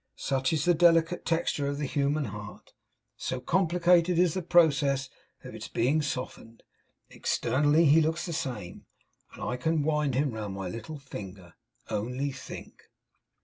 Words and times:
Such 0.15 0.51
is 0.51 0.65
the 0.65 0.73
delicate 0.73 1.27
texture 1.27 1.67
of 1.67 1.77
the 1.77 1.85
human 1.85 2.25
heart; 2.33 2.73
so 3.17 3.39
complicated 3.39 4.17
is 4.17 4.33
the 4.33 4.41
process 4.41 5.11
of 5.43 5.53
its 5.53 5.67
being 5.67 6.01
softened! 6.01 6.63
Externally 7.11 7.85
he 7.85 8.01
looks 8.01 8.25
the 8.25 8.33
same, 8.33 8.87
and 9.33 9.43
I 9.43 9.57
can 9.57 9.83
wind 9.83 10.15
him 10.15 10.31
round 10.31 10.55
my 10.55 10.69
little 10.69 10.97
finger. 10.97 11.53
Only 11.87 12.31
think! 12.31 12.89